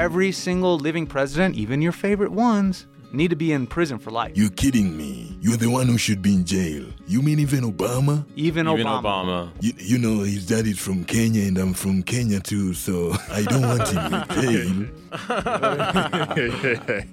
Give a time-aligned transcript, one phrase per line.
[0.00, 4.32] every single living president, even your favorite ones, need to be in prison for life.
[4.34, 5.36] You're kidding me.
[5.42, 6.84] You're the one who should be in jail.
[7.06, 8.24] You mean even Obama?
[8.36, 9.02] even, Even Obama.
[9.02, 9.50] Obama.
[9.60, 13.42] You, you know, his dad is from Kenya and I'm from Kenya too, so I
[13.44, 14.86] don't want him in jail.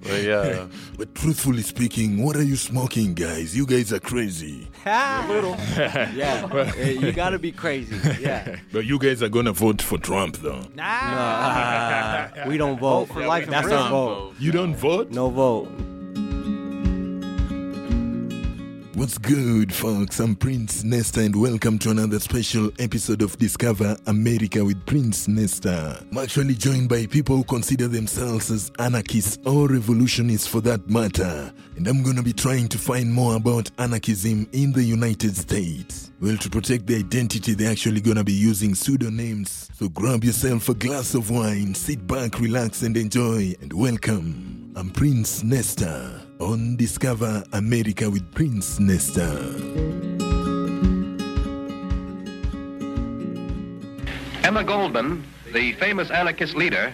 [0.03, 0.67] But yeah.
[0.97, 3.55] But truthfully speaking, what are you smoking, guys?
[3.55, 4.67] You guys are crazy.
[4.85, 5.55] A little.
[5.77, 7.95] Yeah, you gotta be crazy.
[8.19, 10.61] Yeah, But you guys are gonna vote for Trump, though.
[10.77, 13.81] Uh, we don't vote for life That's prison.
[13.83, 14.33] our vote.
[14.39, 15.11] You don't vote?
[15.11, 15.69] No vote.
[18.97, 20.19] What's good, folks?
[20.19, 26.03] I'm Prince Nesta, and welcome to another special episode of Discover America with Prince Nesta.
[26.11, 31.53] I'm actually joined by people who consider themselves as anarchists or revolutionists for that matter,
[31.75, 36.11] and I'm gonna be trying to find more about anarchism in the United States.
[36.19, 39.69] Well, to protect their identity, they're actually gonna be using pseudonyms.
[39.75, 44.73] So grab yourself a glass of wine, sit back, relax, and enjoy, and welcome.
[44.75, 49.25] I'm Prince Nesta on Discover America with Prince Nesta.
[54.43, 56.93] Emma Goldman, the famous anarchist leader,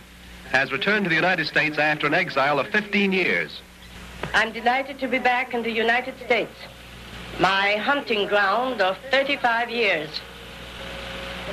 [0.52, 3.62] has returned to the United States after an exile of 15 years.
[4.34, 6.54] I'm delighted to be back in the United States,
[7.40, 10.10] my hunting ground of 35 years.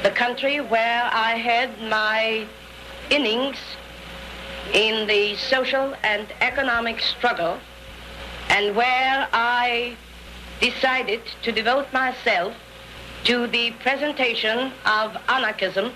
[0.03, 2.47] The country where I had my
[3.11, 3.57] innings
[4.73, 7.59] in the social and economic struggle,
[8.51, 9.97] and where I
[10.61, 12.55] decided to devote myself
[13.25, 15.93] to the presentation of anarchism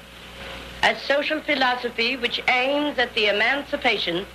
[0.85, 4.27] a social philosophy which aims at the emancipation,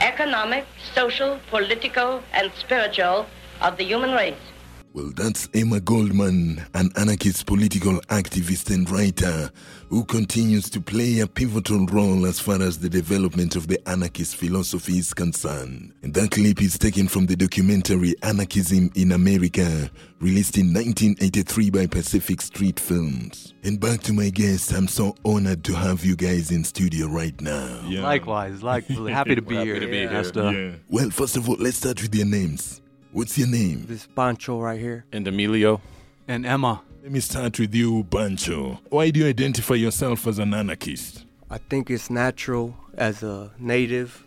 [0.00, 3.26] economic, social, political, and spiritual
[3.60, 4.51] of the human race.
[4.94, 9.50] Well, that's Emma Goldman, an anarchist political activist and writer
[9.88, 14.36] who continues to play a pivotal role as far as the development of the anarchist
[14.36, 15.94] philosophy is concerned.
[16.02, 19.90] And that clip is taken from the documentary Anarchism in America,
[20.20, 23.54] released in 1983 by Pacific Street Films.
[23.64, 27.38] And back to my guest, I'm so honored to have you guys in studio right
[27.40, 27.80] now.
[27.88, 29.80] Likewise, like happy to be Happy here.
[29.80, 30.10] to be here.
[30.10, 30.78] Nesta.
[30.90, 32.81] Well, first of all, let's start with your names.
[33.12, 33.84] What's your name?
[33.86, 35.04] This Pancho right here.
[35.12, 35.82] And Emilio.
[36.26, 36.80] And Emma.
[37.02, 38.80] Let me start with you, Bancho.
[38.88, 41.26] Why do you identify yourself as an anarchist?
[41.50, 44.24] I think it's natural as a native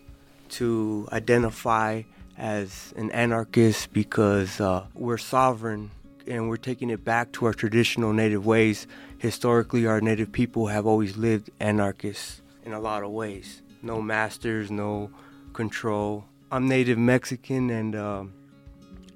[0.50, 2.02] to identify
[2.38, 5.90] as an anarchist because uh, we're sovereign
[6.28, 8.86] and we're taking it back to our traditional native ways.
[9.18, 13.62] Historically, our native people have always lived anarchists in a lot of ways.
[13.82, 15.10] No masters, no
[15.54, 16.24] control.
[16.52, 18.32] I'm native Mexican, and um,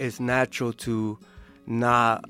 [0.01, 1.19] it's natural to
[1.67, 2.25] not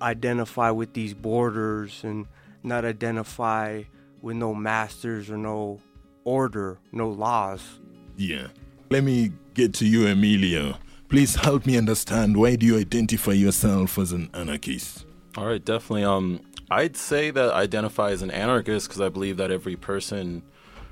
[0.00, 2.26] identify with these borders and
[2.62, 3.82] not identify
[4.20, 5.80] with no masters or no
[6.24, 7.80] order, no laws.
[8.16, 8.48] Yeah.
[8.90, 10.76] Let me get to you, Emilio.
[11.08, 15.06] Please help me understand why do you identify yourself as an anarchist?
[15.36, 16.04] All right, definitely.
[16.04, 16.40] Um,
[16.70, 20.42] I'd say that I identify as an anarchist because I believe that every person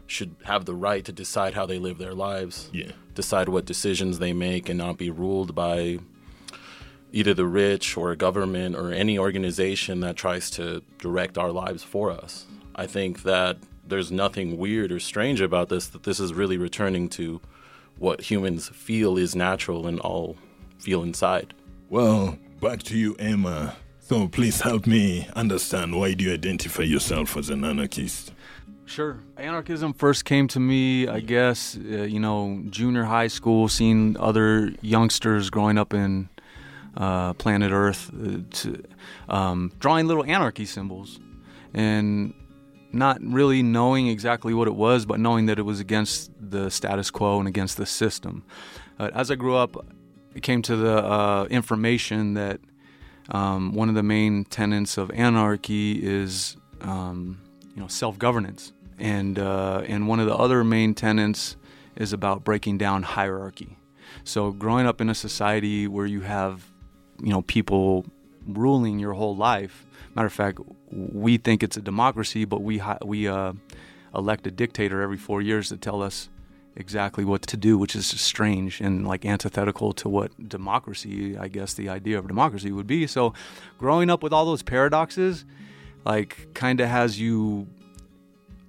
[0.06, 2.70] should have the right to decide how they live their lives.
[2.72, 2.92] Yeah.
[3.14, 5.98] Decide what decisions they make and not be ruled by
[7.14, 11.84] either the rich or a government or any organization that tries to direct our lives
[11.84, 12.44] for us.
[12.74, 17.08] I think that there's nothing weird or strange about this, that this is really returning
[17.10, 17.40] to
[17.98, 20.36] what humans feel is natural and all
[20.78, 21.54] feel inside.
[21.88, 23.76] Well, back to you, Emma.
[24.00, 28.32] So please help me understand why do you identify yourself as an anarchist?
[28.86, 29.20] Sure.
[29.36, 34.72] Anarchism first came to me, I guess, uh, you know, junior high school, seeing other
[34.82, 36.28] youngsters growing up in
[36.96, 38.82] uh, planet Earth, uh, to,
[39.28, 41.20] um, drawing little anarchy symbols,
[41.72, 42.34] and
[42.92, 47.10] not really knowing exactly what it was, but knowing that it was against the status
[47.10, 48.44] quo and against the system.
[48.98, 49.76] Uh, as I grew up,
[50.34, 52.60] it came to the uh, information that
[53.30, 57.40] um, one of the main tenets of anarchy is, um,
[57.74, 61.56] you know, self-governance, and uh, and one of the other main tenets
[61.96, 63.78] is about breaking down hierarchy.
[64.24, 66.70] So growing up in a society where you have,
[67.20, 68.06] you know, people
[68.46, 69.86] ruling your whole life.
[70.14, 70.58] Matter of fact,
[70.90, 73.52] we think it's a democracy, but we we uh,
[74.14, 76.28] elect a dictator every four years to tell us
[76.76, 81.74] exactly what to do, which is strange and like antithetical to what democracy, I guess,
[81.74, 83.06] the idea of democracy would be.
[83.06, 83.34] So,
[83.78, 85.44] growing up with all those paradoxes,
[86.04, 87.66] like, kind of has you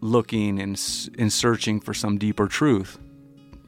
[0.01, 0.79] looking and,
[1.17, 2.99] and searching for some deeper truth.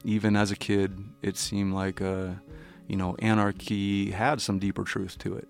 [0.04, 2.30] Even as a kid, it seemed like, uh,
[2.88, 5.48] you know, anarchy had some deeper truth to it.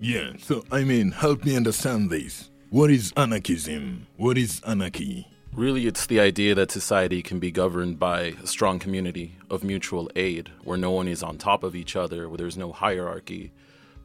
[0.00, 2.50] Yeah, so I mean, help me understand this.
[2.70, 4.06] What is anarchism?
[4.16, 5.26] What is anarchy?
[5.52, 10.08] Really, it's the idea that society can be governed by a strong community of mutual
[10.14, 13.52] aid, where no one is on top of each other, where there's no hierarchy,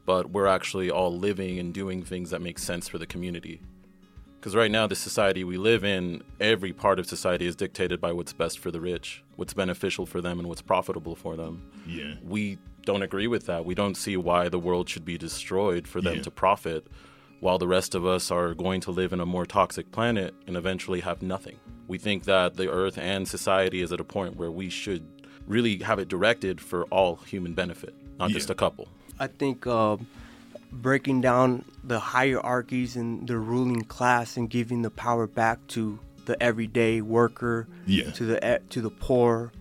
[0.04, 3.60] but we're actually all living and doing things that make sense for the community.
[4.46, 8.12] Because right now, the society we live in, every part of society is dictated by
[8.12, 11.68] what's best for the rich, what's beneficial for them, and what's profitable for them.
[11.84, 12.14] Yeah.
[12.22, 13.64] We don't agree with that.
[13.64, 16.22] We don't see why the world should be destroyed for them Yeah.
[16.22, 16.86] to profit
[17.40, 20.56] while the rest of us are going to live in a more toxic planet and
[20.56, 21.56] eventually have nothing.
[21.88, 25.04] We think that the earth and society is at a point where we should
[25.48, 28.86] really have it directed for all human benefit, not just a couple.
[29.18, 29.96] I think uh,
[30.72, 36.40] breaking down the hierarchies and the ruling class and giving the power back to the
[36.42, 38.10] everyday worker, Yeah.
[38.12, 39.52] to the e- to the poor,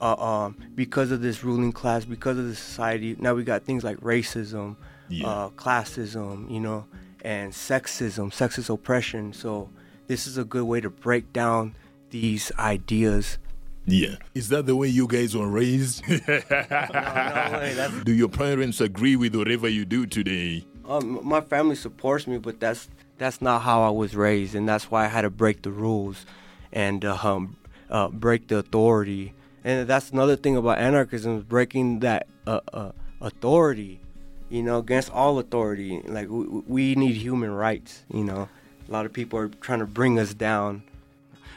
[0.00, 3.16] uh, um, because of this ruling class, because of the society.
[3.18, 4.76] Now we got things like racism,
[5.08, 5.26] Yeah.
[5.26, 6.86] uh, classism, you know,
[7.22, 9.32] and sexism, sexist oppression.
[9.32, 9.68] So
[10.06, 11.74] this is a good way to break down
[12.10, 13.38] these ideas.
[13.86, 14.16] Yeah.
[14.34, 16.04] Is that the way you guys were raised?
[18.04, 20.64] do your parents agree with whatever you do today?
[20.88, 22.88] Um, my family supports me, but that's
[23.18, 26.26] that's not how I was raised, and that's why I had to break the rules
[26.72, 27.56] and uh, um,
[27.90, 29.34] uh, break the authority.
[29.64, 34.00] And that's another thing about anarchism is breaking that uh, uh, authority,
[34.48, 36.02] you know, against all authority.
[36.04, 38.48] Like we, we need human rights, you know.
[38.88, 40.82] A lot of people are trying to bring us down.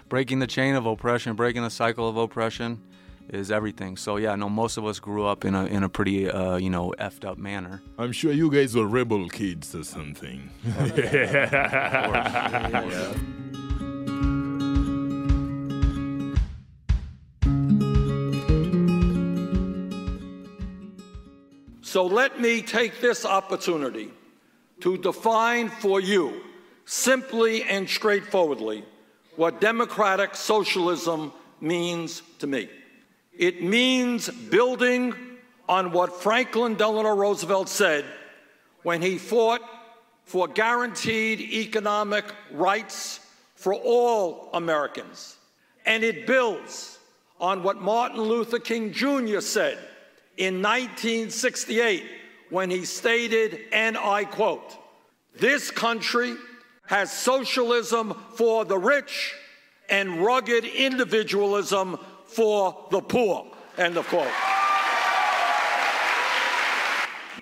[0.10, 2.82] Breaking the chain of oppression, breaking the cycle of oppression
[3.30, 3.98] is everything.
[3.98, 6.70] So yeah, no, most of us grew up in a in a pretty uh, you
[6.70, 7.82] know effed up manner.
[7.98, 10.50] I'm sure you guys were rebel kids or something.
[21.96, 24.12] So let me take this opportunity
[24.82, 26.42] to define for you,
[26.84, 28.84] simply and straightforwardly,
[29.36, 32.70] what democratic socialism means to me.
[33.38, 35.14] It means building
[35.68, 38.06] on what Franklin Delano Roosevelt said
[38.84, 39.62] when he fought
[40.24, 43.20] for guaranteed economic rights
[43.56, 45.38] for all Americans.
[45.86, 46.98] And it builds
[47.40, 49.40] on what Martin Luther King Jr.
[49.40, 49.78] said
[50.38, 52.04] in 1968
[52.50, 54.78] when he stated, and I quote,
[55.36, 56.36] This country
[56.88, 59.34] has socialism for the rich
[59.90, 63.46] and rugged individualism for the poor.
[63.78, 64.28] End of quote.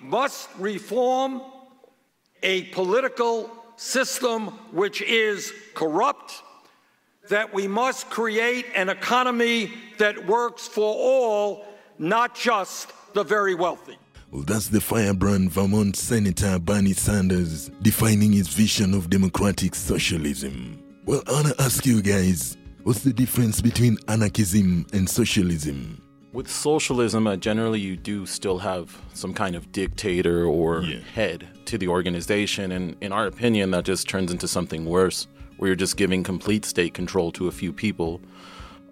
[0.01, 1.42] Must reform
[2.42, 6.42] a political system which is corrupt,
[7.30, 11.66] that we must create an economy that works for all,
[11.98, 13.98] not just the very wealthy.
[14.33, 20.80] Well, that's the firebrand Vermont Senator Bernie Sanders defining his vision of democratic socialism.
[21.06, 26.01] Well, I want to ask you guys what's the difference between anarchism and socialism?
[26.31, 30.97] With socialism, uh, generally you do still have some kind of dictator or Yeah.
[31.13, 35.27] head to the organization, and in our opinion, that just turns into something worse,
[35.57, 38.19] where you're just giving complete state control to a few people.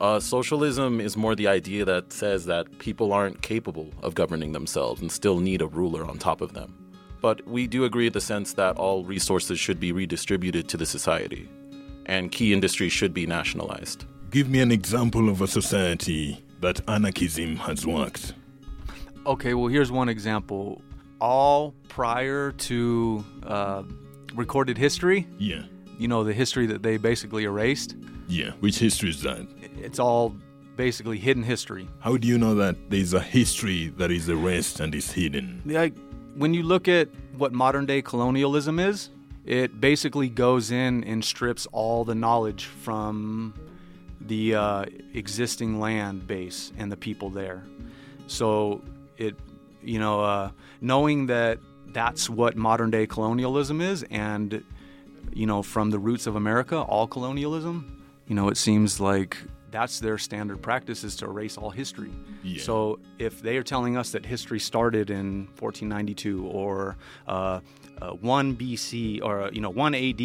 [0.01, 4.99] Uh, socialism is more the idea that says that people aren't capable of governing themselves
[4.99, 6.73] and still need a ruler on top of them.
[7.21, 10.87] But we do agree in the sense that all resources should be redistributed to the
[10.87, 11.47] society,
[12.07, 14.05] and key industries should be nationalized.
[14.31, 18.33] Give me an example of a society that anarchism has worked.
[19.27, 20.81] Okay, well here's one example.
[21.19, 23.83] All prior to uh,
[24.33, 25.61] recorded history, Yeah,
[25.99, 27.95] you know the history that they basically erased.
[28.31, 28.51] Yeah.
[28.59, 29.45] Which history is that?
[29.77, 30.35] It's all
[30.75, 31.87] basically hidden history.
[31.99, 35.61] How do you know that there's a history that is erased and is hidden?
[35.65, 35.93] like
[36.35, 39.09] when you look at what modern day colonialism is,
[39.45, 43.53] it basically goes in and strips all the knowledge from
[44.21, 47.63] the uh, existing land base and the people there.
[48.27, 48.81] So
[49.17, 49.35] it,
[49.83, 54.63] you know, uh, knowing that that's what modern day colonialism is, and
[55.33, 58.00] you know, from the roots of America, all colonialism,
[58.31, 59.35] you know, it seems like
[59.71, 62.11] that's their standard practice is to erase all history.
[62.43, 62.63] Yeah.
[62.63, 66.95] So if they are telling us that history started in 1492 or
[67.27, 67.59] uh,
[68.01, 70.23] uh, 1 BC or you know 1 AD,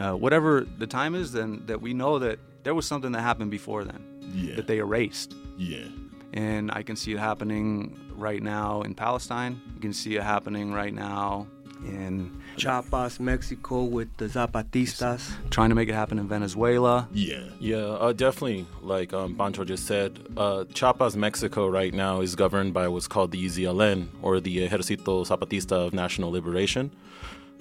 [0.00, 3.50] uh, whatever the time is, then that we know that there was something that happened
[3.50, 4.02] before then
[4.34, 4.54] Yeah.
[4.56, 5.34] that they erased.
[5.58, 5.84] Yeah.
[6.32, 9.60] And I can see it happening right now in Palestine.
[9.74, 11.46] You can see it happening right now
[11.84, 15.30] in Chiapas, Mexico, with the Zapatistas.
[15.50, 17.08] trying to make it happen in Venezuela.
[17.12, 17.44] Yeah.
[17.60, 18.66] Yeah, uh, definitely.
[18.82, 23.30] Like um, Pancho just said, uh, Chiapas, Mexico, right now is governed by what's called
[23.32, 26.90] the EZLN, or the Ejército Zapatista of National Liberation.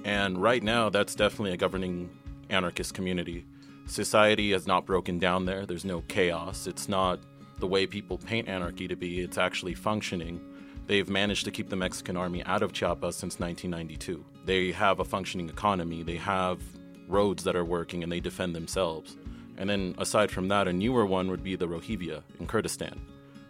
[0.03, 2.09] And right now, that's definitely a governing
[2.49, 3.45] anarchist community.
[3.87, 5.65] society has not broken down there.
[5.65, 6.67] There's no chaos.
[6.67, 7.19] It's not
[7.59, 9.21] the way people paint anarchy to be.
[9.21, 10.41] It's actually functioning.
[10.87, 14.23] They've managed to keep the Mexican army out of Chiapas since 1992.
[14.47, 16.03] They have a functioning economy.
[16.03, 16.61] They have
[17.09, 19.17] roads that are working and they defend themselves.
[19.57, 23.01] And then, aside from that, a newer one would be the Rojava in Kurdistan.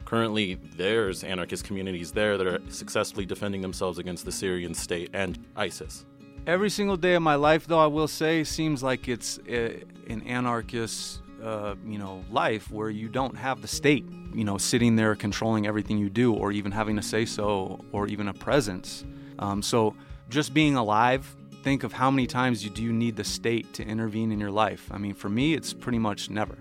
[0.06, 5.38] Currently, there's anarchist communities there that are successfully defending themselves against the Syrian state and
[5.56, 6.04] ISIS.
[6.48, 9.74] Every single day of my life, though, I will say, seems like it's uh,
[10.08, 14.96] an anarchist, uh, you know, life where you don't have the state, you know, sitting
[14.96, 19.06] there controlling everything you do, or even having to say so, or even a presence.
[19.38, 19.94] Um, so,
[20.30, 23.84] just being alive, think of how many times you do you need the state to
[23.84, 24.90] intervene in your life.
[24.92, 26.58] I mean, for me, it's pretty much never.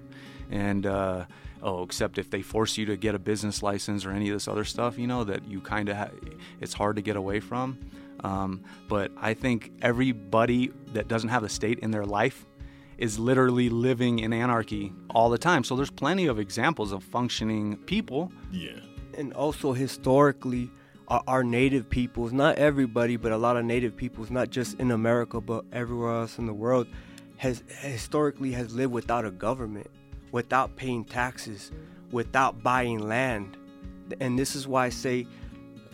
[0.50, 1.26] And uh,
[1.62, 4.48] oh, except if they force you to get a business license or any of this
[4.48, 6.10] other stuff, you know, that you kind of ha-
[6.60, 7.78] it's hard to get away from.
[8.24, 12.46] Um, but I think everybody that doesn't have the state in their life
[12.98, 15.64] is literally living in anarchy all the time.
[15.64, 18.32] So there's plenty of examples of functioning people.
[18.50, 18.80] Yeah.
[19.18, 20.70] And also historically,
[21.08, 24.90] our, our native peoples, not everybody, but a lot of native peoples, not just in
[24.90, 26.86] America, but everywhere else in the world,
[27.36, 29.88] has historically has lived without a government,
[30.32, 31.70] without paying taxes,
[32.10, 33.56] without buying land.
[34.20, 35.26] And this is why I say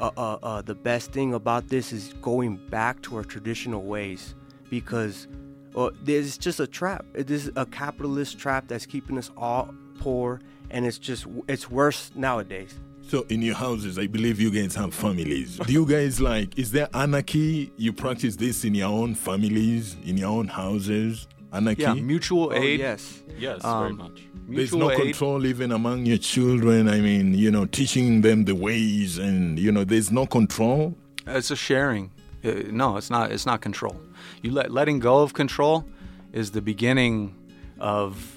[0.00, 4.34] uh, uh, uh, the best thing about this is going back to our traditional ways
[4.70, 5.28] because
[5.76, 7.04] uh, it's just a trap.
[7.14, 10.40] It is a capitalist trap that's keeping us all poor,
[10.70, 12.78] and it's just it's worse nowadays.
[13.08, 15.58] So in your houses, I believe you guys have families.
[15.58, 16.58] Do you guys like?
[16.58, 17.70] Is there anarchy?
[17.76, 21.28] You practice this in your own families, in your own houses.
[21.52, 21.82] Anarchy.
[21.82, 22.80] Yeah, mutual Oh, aid.
[22.80, 23.20] yes.
[23.38, 24.22] Yes, very Um, much.
[24.48, 24.98] There's no aid.
[24.98, 26.88] control even among your children.
[26.88, 30.96] I mean, you know, teaching them the ways, and you know, there's no control.
[31.26, 32.10] It's a sharing.
[32.42, 33.30] Uh, no, it's not.
[33.30, 34.00] It's not control.
[34.42, 35.84] You let letting go of control
[36.32, 37.34] is the beginning
[37.78, 38.36] of,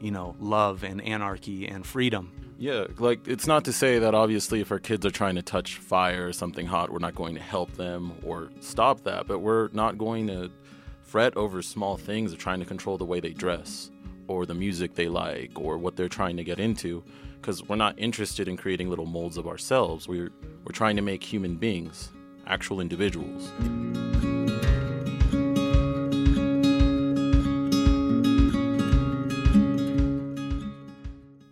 [0.00, 2.30] you know, love and anarchy and freedom.
[2.64, 5.76] Yeah, like it's not to say that obviously if our kids are trying to touch
[5.76, 9.68] fire or something hot, we're not going to help them or stop that, but we're
[9.74, 10.50] not going to
[11.02, 13.90] fret over small things of trying to control the way they dress
[14.28, 17.04] or the music they like or what they're trying to get into
[17.38, 20.08] because we're not interested in creating little molds of ourselves.
[20.08, 20.30] We're
[20.64, 22.12] we're trying to make human beings,
[22.46, 23.52] actual individuals.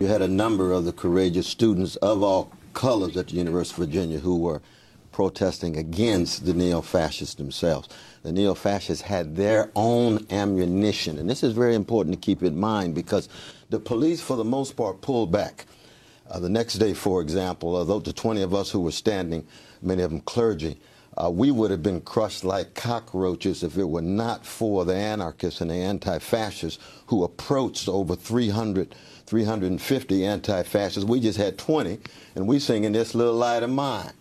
[0.03, 3.87] You had a number of the courageous students of all colors at the University of
[3.87, 4.61] Virginia who were
[5.13, 7.89] protesting against the neo-fascists themselves.
[8.25, 12.97] The neo-fascists had their own ammunition, and this is very important to keep in mind
[12.97, 13.29] because
[13.71, 15.67] the police, for the most part, pulled back.
[16.29, 19.47] Uh, the next day, for example, although the 20 of us who were standing,
[19.83, 20.81] many of them clergy,
[21.17, 25.61] uh, we would have been crushed like cockroaches if it were not for the anarchists
[25.61, 28.95] and the anti-fascists who approached over 300,
[29.33, 31.09] 350 anti-fascists.
[31.09, 31.99] We just had 20,
[32.37, 34.12] and we singing this little light of mine.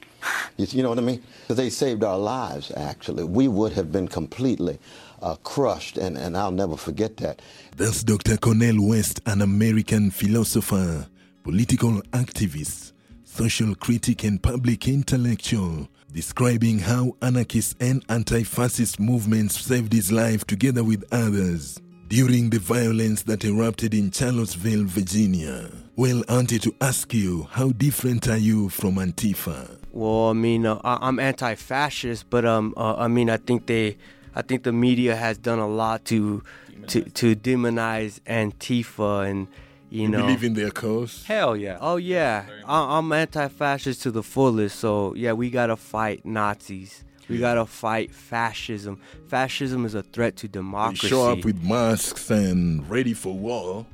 [0.56, 1.22] You, know what I mean?
[1.42, 3.26] Because they saved our lives, actually.
[3.26, 4.80] We would have been completely
[5.22, 7.42] uh, crushed, and, and I'll never forget that.
[7.76, 8.38] That's Dr.
[8.38, 11.08] Cornel West, an American philosopher,
[11.44, 12.94] political activist,
[13.26, 20.46] social critic, and public intellectual, describing how anarchist and anti fascist movements saved his life
[20.48, 25.72] together with others during the violence that erupted in Charlottesville, Virginia.
[25.96, 29.78] Well, Auntie, to ask you, how different are you from Antifa?
[29.94, 33.96] Well, I mean, uh, I- I'm anti-fascist, but um, uh, I mean, I think they,
[34.36, 36.44] I think the media has done a lot to,
[36.88, 39.48] to, to demonize Antifa, and
[39.90, 40.18] you, You know.
[40.24, 41.24] believe in their cause?
[41.26, 41.78] Hell yeah.
[41.80, 44.80] Oh yeah, I- I'm anti-fascist to the fullest.
[44.80, 47.06] So yeah, we gotta fight Nazis.
[47.32, 49.00] We gotta fight fascism.
[49.28, 51.08] Fascism is a threat to They democracy.
[51.08, 53.86] show up with masks and ready for war.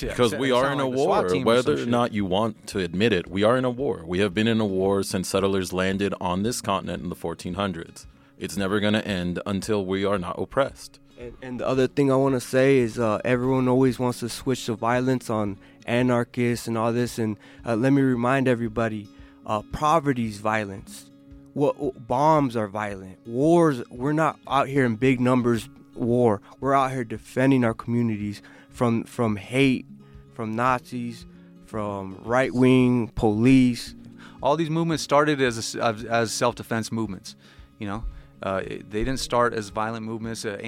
[0.00, 2.66] Because sound we are in a like war, team or whether or not you want
[2.68, 3.28] to admit it.
[3.30, 4.02] We are in a war.
[4.06, 8.06] We have been in a war since settlers landed on this continent in the 1400s.
[8.38, 10.98] It's never going to end until we are not oppressed.
[11.18, 14.28] And, and the other thing I want to say is uh, everyone always wants to
[14.28, 17.18] switch to violence on anarchists and all this.
[17.18, 19.08] And uh, let me remind everybody
[19.46, 21.10] uh, poverty's violence.
[21.54, 23.18] What bombs are violent.
[23.26, 23.82] Wars.
[23.90, 25.68] We're not out here in big numbers.
[25.94, 26.40] War.
[26.60, 29.86] We're out here defending our communities from from hate,
[30.34, 31.26] from Nazis,
[31.66, 33.94] from right wing police.
[34.42, 37.34] all these movements started as a, as, as self-defense movements
[37.78, 38.04] you know
[38.42, 40.58] uh, they didn't start as violent movements uh,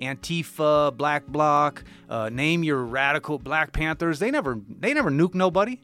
[0.00, 5.80] antifa black bloc uh, name your radical black panthers they never they never nuked nobody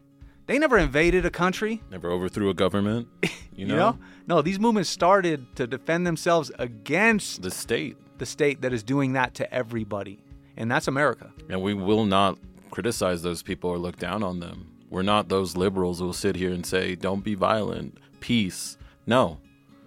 [0.47, 3.09] they never invaded a country Never overthrew a government.
[3.55, 7.99] You know, you know no these movements started to defend themselves against the state.
[8.17, 10.19] the state that is doing that to everybody
[10.57, 11.31] and that's America.
[11.51, 12.39] And we will not
[12.71, 14.73] criticize those people or look down on them.
[14.89, 18.77] We're not those liberals who will sit here and say, don't be violent, peace.
[19.07, 19.39] No.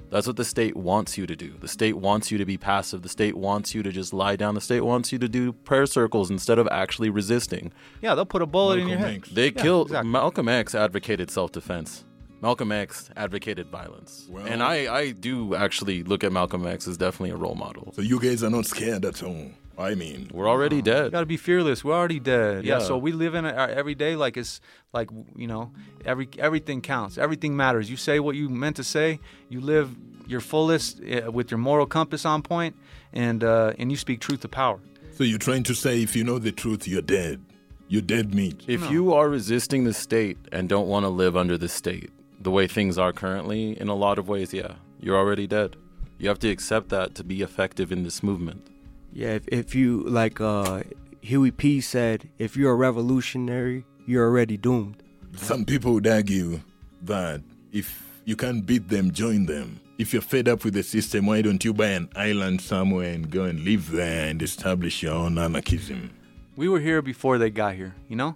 [0.10, 1.56] That's what the state wants you to do.
[1.60, 3.02] The state wants you to be passive.
[3.02, 4.56] The state wants you to just lie down.
[4.56, 7.74] The state wants you to do prayer circles instead of actually resisting.
[8.02, 9.16] Yeah, they'll put a bullet in your head.
[9.16, 9.30] X.
[9.30, 10.12] They Yeah, killed exactly.
[10.12, 12.06] Malcolm X advocated self-defense.
[12.42, 14.28] Malcolm X advocated violence.
[14.30, 17.92] Well- and I, I do actually look at Malcolm X as definitely a role model.
[17.96, 19.50] So you guys are not scared at all.
[19.78, 21.12] I mean, We're already You dead.
[21.12, 21.84] got to be fearless.
[21.84, 22.66] We're already dead.
[22.66, 22.80] Yeah.
[22.80, 22.86] Yeah.
[22.88, 24.62] So we live in our every day like it's
[24.94, 25.72] like you know
[26.06, 27.18] every everything counts.
[27.18, 27.90] Everything matters.
[27.90, 29.20] You say what you meant to say.
[29.50, 29.90] You live
[30.28, 32.76] your fullest uh, with your moral compass on point,
[33.14, 34.80] and uh, and you speak truth to power.
[35.18, 37.42] so you're trying to say if you know the truth, you're dead.
[37.88, 38.64] You're dead meat.
[38.68, 42.50] If you are resisting the state and don't want to live under the state, the
[42.50, 45.76] way things are currently, in a lot of ways, yeah, you're already dead.
[46.18, 48.68] You have to accept that to be effective in this movement.
[49.16, 50.84] Yeah, if, if you like uh,
[51.22, 55.02] Huey P said, if you're a revolutionary, you're already doomed.
[55.38, 56.60] Some people would argue
[57.04, 57.42] that
[57.72, 59.80] if you can't beat them, join them.
[59.98, 63.32] If you're fed up with the system, why don't you buy an island somewhere and
[63.32, 66.12] go and live there and establish your own anarchism?
[66.58, 67.96] We were here before they got here.
[68.10, 68.36] You know.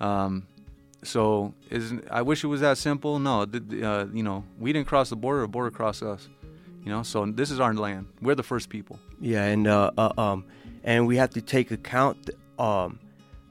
[0.00, 0.48] Um,
[1.04, 3.20] so is I wish it was that simple.
[3.20, 5.42] No, th- th- uh, you know, we didn't cross the border.
[5.42, 6.28] The border crossed us.
[6.86, 8.06] You know, so this is our land.
[8.22, 9.00] We're the first people.
[9.20, 10.44] Yeah, and uh, uh, um,
[10.84, 12.30] and we have to take account.
[12.60, 13.00] Um,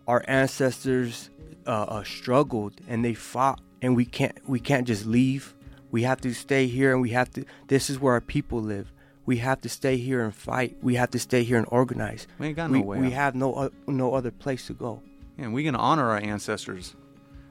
[0.08, 1.30] our ancestors
[1.68, 5.54] uh, uh, struggled and they fought, and we can't we can't just leave.
[5.92, 7.44] We have to stay here, and we have to.
[7.68, 8.90] This is where our people live.
[9.26, 10.78] We have to stay here and fight.
[10.82, 12.28] We have to stay here and organize.
[12.40, 13.14] We ain't got we, no way We out.
[13.14, 15.02] have no o- no other place to go.
[15.38, 16.96] And we're gonna honor our ancestors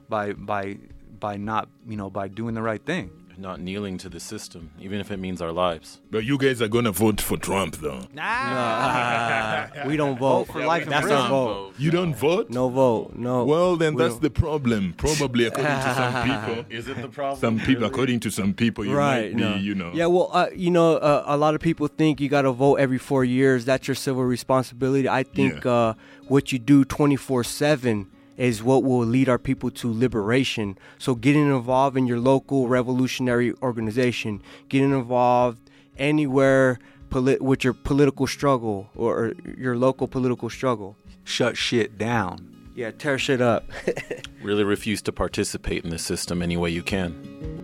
[0.09, 0.79] by by
[1.19, 3.11] by not you know by doing the right thing.
[3.37, 5.99] Not kneeling to the system, even if it means our lives.
[6.09, 8.01] But you guys are gonna vote for Trump, though.
[8.13, 11.17] Nah, we don't vote for life That's prison.
[11.21, 11.73] our vote.
[11.77, 12.49] You don't vote?
[12.49, 13.13] No vote.
[13.15, 13.43] No.
[13.45, 14.93] Well, then We that's don't- the problem.
[14.97, 16.65] Probably according to some people.
[16.77, 17.39] Is it the problem?
[17.39, 19.33] Some people, according to some people, you right.
[19.33, 19.55] might be, no.
[19.55, 19.91] you know.
[19.93, 20.05] Yeah.
[20.07, 22.97] Well, uh, you know, uh, a lot of people think you got to vote every
[22.97, 23.65] four years.
[23.65, 25.09] That's your civil responsibility.
[25.09, 25.71] I think Yeah.
[25.71, 25.93] uh,
[26.27, 30.77] what you do twenty four seven is what will lead our people to liberation.
[30.97, 38.27] So getting involved in your local revolutionary organization, getting involved anywhere polit- with your political
[38.27, 40.97] struggle or, or your local political struggle.
[41.23, 42.51] Shut shit down.
[42.75, 43.65] Yeah, tear shit up.
[44.43, 47.54] Really refuse to participate in the system any way you can.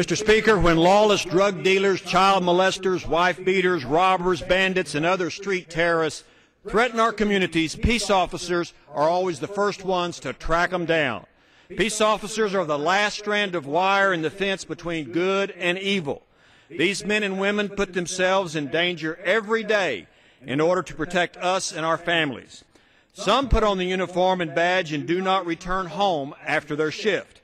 [0.00, 0.16] Mr.
[0.16, 6.24] Speaker, when lawless drug dealers, child molesters, wife beaters, robbers, bandits, and other street terrorists
[6.66, 11.26] threaten our communities, peace officers are always the first ones to track them down.
[11.68, 16.22] Peace officers are the last strand of wire in the fence between good and evil.
[16.70, 20.06] These men and women put themselves in danger every day
[20.40, 22.64] in order to protect us and our families.
[23.12, 27.39] Some put on the uniform and badge and do not return home after their shift.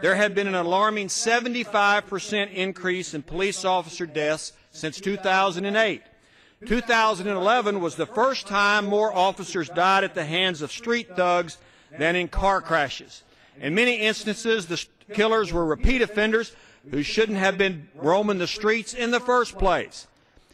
[0.00, 6.02] There had been an alarming 75% increase in police officer deaths since 2008.
[6.66, 11.58] 2011 was the first time more officers died at the hands of street thugs
[11.98, 13.22] than in car crashes.
[13.60, 16.54] In many instances, the killers were repeat offenders
[16.90, 20.06] who shouldn't have been roaming the streets in the first place.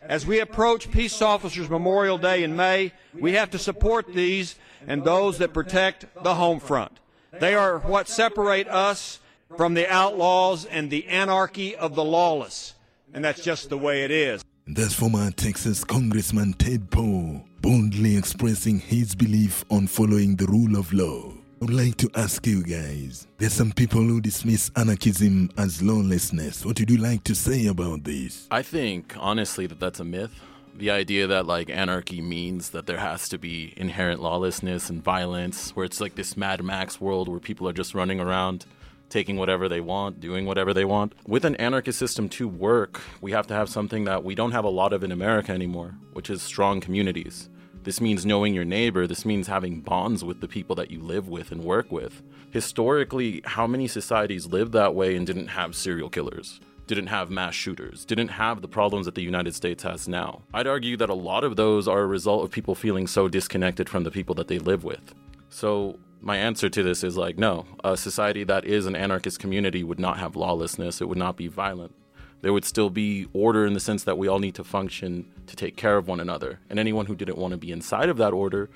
[0.03, 5.05] As we approach Peace Officers Memorial Day in May, we have to support these and
[5.05, 6.92] those that protect the home front.
[7.33, 9.20] They are what separate us
[9.56, 12.74] from the outlaws and the anarchy of the lawless.
[13.14, 14.44] And that's just the way it is.
[14.66, 20.92] That's former Texas Congressman Ted Poe boldly expressing his belief on following the rule of
[20.92, 21.32] law.
[21.61, 26.64] I would like to ask you guys there's some people who dismiss anarchism as lawlessness.
[26.64, 28.46] What would you like to say about this?
[28.50, 30.38] I think, honestly, that that's a myth.
[30.76, 35.74] The idea that, like, anarchy means that there has to be inherent lawlessness and violence,
[35.74, 38.64] where it's like this Mad Max world where people are just running around
[39.09, 41.14] taking whatever they want, doing whatever they want.
[41.27, 44.64] With an anarchist system to work, we have to have something that we don't have
[44.64, 47.49] a lot of in America anymore, which is strong communities.
[47.85, 49.07] This means knowing your neighbor.
[49.07, 52.23] This means having bonds with the people that you live with and work with.
[52.51, 56.61] Historically, how many societies lived that way and didn't have serial killers?
[56.87, 60.42] Didn't have mass shooters, didn't have the problems that the United States has now.
[60.55, 63.88] I'd argue that a lot of those are a result of people feeling so disconnected
[63.88, 65.14] from the people that they live with.
[65.51, 69.83] So, my answer to this is like, no, a society that is an anarchist community
[69.85, 71.94] would not have lawlessness, it would not be violent.
[72.40, 75.57] There would still be order in the sense that we all need to function to
[75.57, 76.61] take care of one another.
[76.70, 78.70] And anyone who didn't want to be inside of that order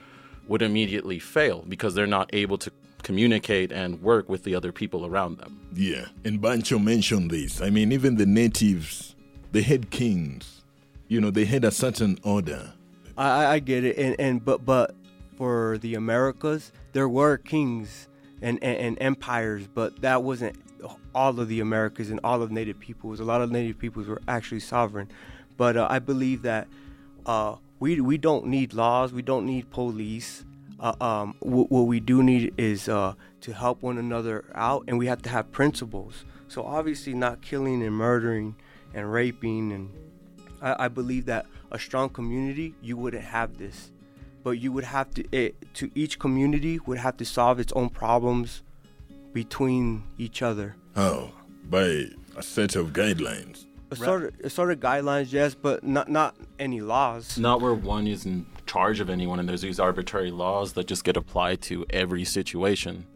[0.48, 5.06] would immediately fail because they're not able to communicate and work with the other people
[5.06, 5.60] around them.
[5.74, 7.60] Yeah, and Bancho mentioned this.
[7.60, 9.14] I mean, even the natives,
[9.52, 10.62] they had kings.
[11.08, 12.72] You know, they had a certain order.
[13.16, 14.94] I, I get it, and, and but but
[15.36, 18.08] for the Americas, there were kings
[18.40, 20.56] and, and, and empires, but that wasn't
[21.14, 23.20] all of the Americas and all of Native peoples.
[23.20, 25.08] A lot of Native peoples were actually sovereign,
[25.56, 26.68] but uh, I believe that
[27.26, 30.44] uh, we we don't need laws, we don't need police.
[30.80, 34.98] Uh, um, w- what we do need is uh, to help one another out, and
[34.98, 36.24] we have to have principles.
[36.48, 38.56] So obviously, not killing and murdering
[38.92, 39.90] and raping, and
[40.60, 43.91] I, I believe that a strong community, you wouldn't have this,
[44.42, 47.88] but you would have to it, to each community would have to solve its own
[47.88, 48.62] problems
[49.32, 50.76] between each other.
[50.96, 51.32] Oh, How?
[51.64, 53.66] By a set of guidelines.
[53.90, 57.38] A sort of, a sort of guidelines, yes, but not not any laws.
[57.38, 61.04] Not where one is in charge of anyone and there's these arbitrary laws that just
[61.04, 63.06] get applied to every situation.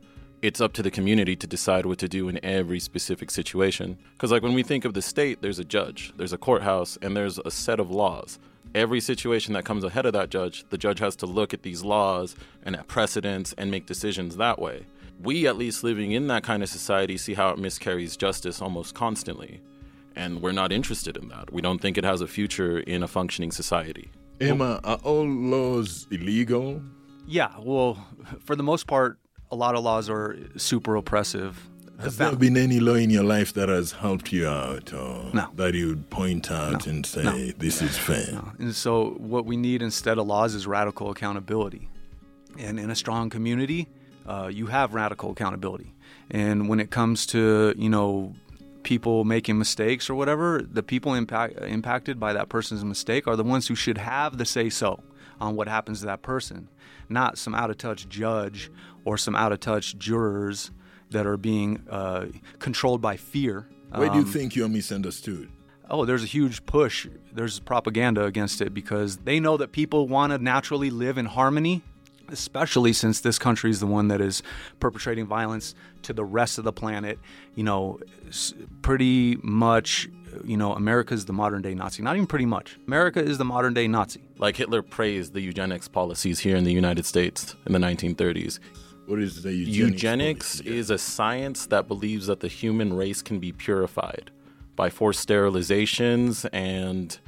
[0.43, 3.97] It's up to the community to decide what to do in every specific situation.
[4.13, 7.17] Because, like, when we think of the state, there's a judge, there's a courthouse, and
[7.17, 8.39] there's a set of laws.
[8.75, 11.83] Every situation that comes ahead of that judge, the judge has to look at these
[11.83, 14.85] laws and at precedents and make decisions that way.
[15.23, 18.95] We, at least living in that kind of society, see how it miscarries justice almost
[18.95, 19.63] constantly.
[20.15, 21.51] And we're not interested in that.
[21.51, 24.11] We don't think it has a future in a functioning society.
[24.39, 26.83] Emma, are all laws illegal?
[27.27, 28.07] Yeah, well,
[28.45, 29.19] for the most part,
[29.51, 31.69] a lot of laws are super oppressive.
[32.01, 35.49] Has there been any law in your life that has helped you out or No.
[35.55, 37.33] that you'd point out and say, No.
[37.59, 38.43] this is fair?
[38.59, 41.89] And so, what we need instead of laws is radical accountability.
[42.59, 43.89] And in a strong community,
[44.27, 45.95] uh, you have radical accountability.
[46.31, 48.35] And when it comes to, you know,
[48.83, 53.45] people making mistakes or whatever, the people impact, impacted by that person's mistake are the
[53.45, 55.01] ones who should have the say so
[55.41, 56.69] on what happens to that person,
[57.09, 58.71] not some out of touch judge
[59.07, 60.71] or some out of touch jurors
[61.11, 62.27] that are being uh,
[62.59, 63.67] controlled by fear.
[63.91, 65.49] Why do you Um, think you're misunderstood?
[65.89, 67.07] Oh, there's a huge push.
[67.33, 71.83] There's propaganda against it because they know that people want to naturally live in harmony,
[72.29, 74.43] especially since this country is the one that is
[74.81, 77.21] perpetrating violence to the rest of the planet.
[77.55, 78.01] You know,
[78.83, 80.09] pretty much,
[80.45, 82.03] you know, America is the modern day Nazi.
[82.03, 82.77] Not even pretty much.
[82.89, 84.23] America is the modern day Nazi.
[84.39, 88.59] Like Hitler praised the eugenics policies here in the United States in the 1930s.
[89.07, 89.79] What is the eugenics?
[89.79, 94.33] Eugenics is a science that believes that the human race can be purified
[94.75, 97.19] by forced sterilizations and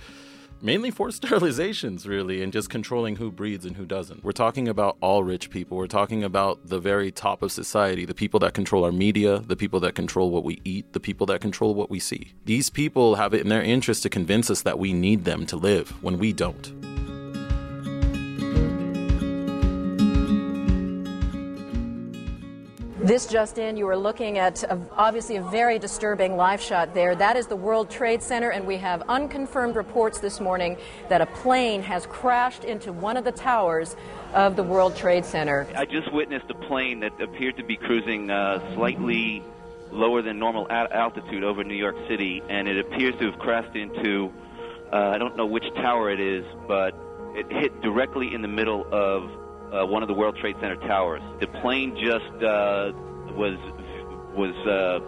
[0.61, 4.25] mainly forced sterilizations, really, and just controlling who breeds and who doesn't.
[4.25, 5.77] We're talking about all rich people.
[5.77, 9.57] We're talking about the very top of society, the people that control our media, the
[9.57, 12.33] people that control what we eat, the people that control what we see.
[12.45, 15.57] These people have it in their interest to convince us that we need them to
[15.57, 16.98] live when we don't.
[23.09, 27.15] This just in, you are looking at a, obviously a very disturbing live shot there.
[27.15, 30.77] That is the World Trade Center, and we have unconfirmed reports this morning
[31.09, 33.97] that a plane has crashed into one of the towers
[34.35, 35.67] of the World Trade Center.
[35.75, 39.43] I just witnessed a plane that appeared to be cruising uh, slightly
[39.91, 44.31] lower than normal altitude over New York City, and it appears to have crashed into,
[44.93, 46.95] uh, I don't know which tower it is, but
[47.35, 49.31] it hit directly in the middle of
[49.73, 51.23] uh, one of the World Trade Center towers.
[51.41, 52.93] The plane just uh,
[53.35, 53.59] was
[54.35, 55.01] was uh,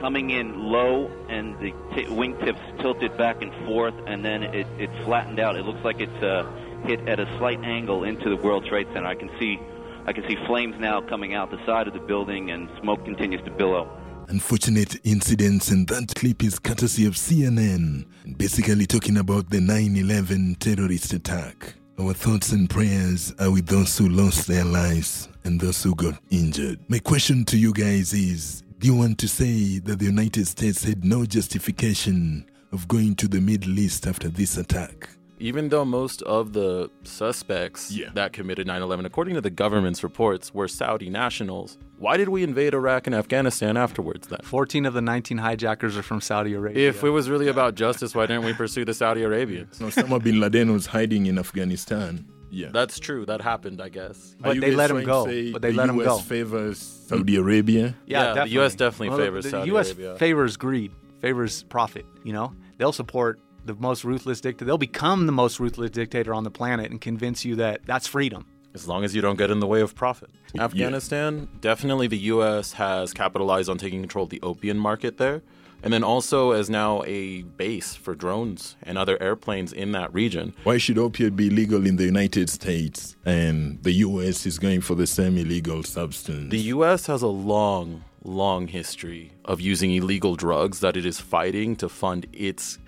[0.00, 4.90] coming in low, and the t- wingtips tilted back and forth, and then it, it
[5.04, 5.56] flattened out.
[5.56, 6.50] It looks like it's uh,
[6.84, 9.06] hit at a slight angle into the World Trade Center.
[9.06, 9.58] I can see
[10.06, 13.42] I can see flames now coming out the side of the building, and smoke continues
[13.44, 13.88] to billow.
[14.28, 20.56] Unfortunate incidents, and that clip is courtesy of CNN, basically talking about the 9 11
[20.60, 21.74] terrorist attack.
[22.00, 26.14] Our thoughts and prayers are with those who lost their lives and those who got
[26.30, 26.80] injured.
[26.88, 30.82] My question to you guys is Do you want to say that the United States
[30.82, 35.10] had no justification of going to the Middle East after this attack?
[35.40, 40.52] Even though most of the suspects that committed 9 11, according to the government's reports,
[40.52, 44.40] were Saudi nationals, why did we invade Iraq and Afghanistan afterwards then?
[44.42, 46.88] 14 of the 19 hijackers are from Saudi Arabia.
[46.88, 49.78] If it was really about justice, why didn't we pursue the Saudi Arabians?
[49.78, 52.26] Osama bin Laden was hiding in Afghanistan.
[52.50, 52.68] Yeah.
[52.72, 53.24] That's true.
[53.24, 54.34] That happened, I guess.
[54.40, 55.24] But they let him go.
[55.24, 56.04] But they the let him go.
[56.04, 56.22] The US go.
[56.22, 57.94] favors Saudi Arabia?
[58.06, 59.88] Yeah, the US definitely Well, favors the Saudi U.S.
[59.92, 60.16] Arabia.
[60.18, 62.04] favors greed, favors profit.
[62.24, 63.40] You know, they'll support
[63.76, 64.64] the most ruthless dictator.
[64.66, 68.46] They'll become the most ruthless dictator on the planet and convince you that that's freedom.
[68.72, 70.30] As long as you don't get in the way of profit.
[70.58, 72.74] Afghanistan, definitely the U.S.
[72.74, 75.42] has capitalized on taking control of the opium market there.
[75.82, 80.52] and then also as now a base for drones and other airplanes in that region.
[80.62, 84.94] Why should opiate be legal in the United States and the US is going for
[84.94, 86.50] the semi illegal substance?
[86.50, 87.06] The U.S.
[87.06, 92.26] has a long, long history of using illegal drugs that it is fighting to fund
[92.32, 92.84] its cl-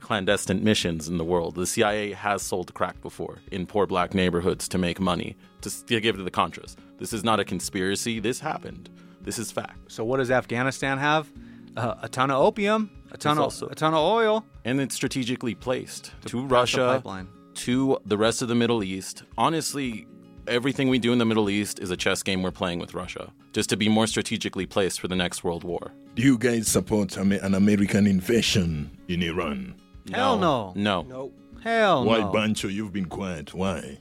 [0.00, 1.54] clandestine missions in the world.
[1.56, 6.00] The CIA has sold crack before in poor black neighborhoods to make money to, to
[6.00, 6.76] give to the Contras.
[6.98, 8.20] This is not a conspiracy.
[8.20, 8.88] This happened.
[9.22, 9.90] This is fact.
[9.92, 11.30] So what does Afghanistan have?
[11.76, 14.44] Uh, a ton of opium, a ton It's of also- a ton of oil.
[14.64, 17.26] and it's strategically placed to, the Russia, pipeline.
[17.54, 19.24] to the rest of the Middle East.
[19.36, 20.06] Honestly,
[20.46, 23.32] everything we do in the Middle East is a chess game we're playing with Russia,
[23.54, 25.92] just to be more strategically placed for the next world war.
[26.16, 29.76] Do you guys support an American invasion in Iran?
[30.12, 30.74] Hell no.
[30.76, 31.02] No.
[31.08, 31.32] Nope.
[31.62, 32.10] Hell no.
[32.10, 32.32] Why, no.
[32.32, 33.54] Bancho, you've been quiet.
[33.54, 33.98] Why?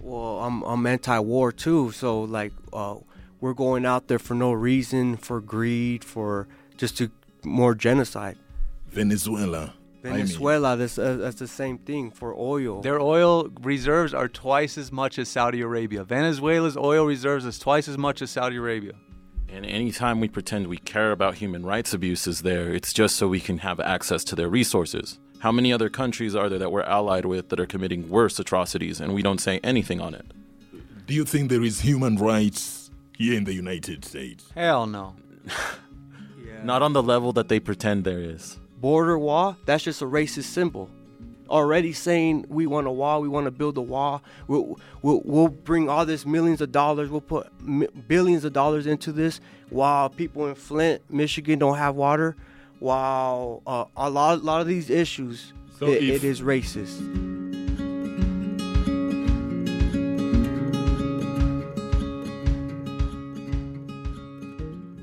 [0.00, 2.96] Well, I'm I'm anti-war too, so like uh,
[3.40, 7.10] we're going out there for no reason, for greed, for just to
[7.44, 8.36] more genocide.
[8.88, 9.74] Venezuela.
[10.04, 12.80] I mean, Venezuela, that's uh, that's the same thing for oil.
[12.80, 16.04] Their oil reserves are twice as much as Saudi Arabia.
[16.04, 18.92] Venezuela's oil reserves is twice as much as Saudi Arabia.
[19.48, 23.40] And anytime we pretend we care about human rights abuses there, it's just so we
[23.40, 25.18] can have access to their resources.
[25.40, 29.00] How many other countries are there that we're allied with that are committing worse atrocities
[29.00, 30.32] and we don't say anything on it?
[31.06, 34.50] do you think there is human rights here in the United States?
[34.54, 35.14] Hell no.
[36.64, 38.58] Not on the level that they pretend there is.
[38.82, 40.90] Border wall, that's just a racist symbol.
[41.48, 44.22] Already saying we want a wall, we want to build a wall.
[44.48, 47.46] We'll, we'll, we'll bring all this millions of dollars, we'll put
[48.08, 49.40] billions of dollars into this
[49.70, 52.36] while people in Flint, Michigan don't have water.
[52.80, 56.98] While uh, a lot, a lot of these issues, So it- it is racist.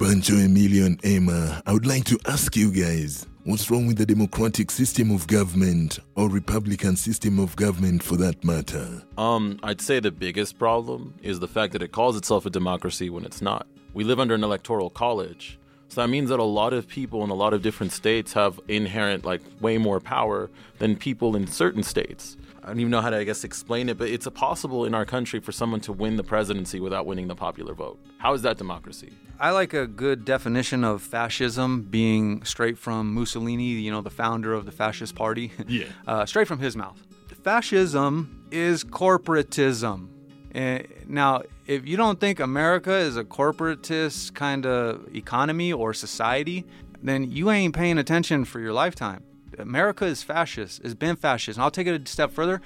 [0.09, 4.07] Bancho, Emilio, and Emma, I would like to ask you guys what's wrong with the
[4.07, 9.03] democratic system of government or Republican system of government for that matter?
[9.19, 13.11] Um, I'd say the biggest problem is the fact that it calls itself a democracy
[13.11, 13.67] when it's not.
[13.93, 15.59] We live under an electoral college.
[15.89, 18.59] So that means that a lot of people in a lot of different states have
[18.67, 22.37] inherent, like, way more power than people in certain states.
[22.63, 25.05] I don't even know how to, I guess, explain it, but it's possible in our
[25.05, 27.97] country for someone to win the presidency without winning the popular vote.
[28.19, 29.11] How is that democracy?
[29.39, 34.53] I like a good definition of fascism being straight from Mussolini, you know, the founder
[34.53, 35.51] of the fascist party.
[35.67, 35.85] Yeah.
[36.07, 37.01] uh, straight from his mouth.
[37.43, 40.18] Fascism is corporatism.
[40.55, 46.65] Eh, now, if you don't think America is a corporatist kind of economy or society,
[47.03, 49.23] then you ain't paying attention for your lifetime.
[49.57, 51.57] America is fascist, has been fascist.
[51.57, 52.61] And I'll take it a step further.